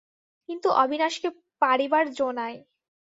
কিন্তু 0.49 0.67
অবিনাশকে 0.75 1.29
পারিবার 1.61 2.05
জো 2.11 2.27
নাই। 2.31 2.53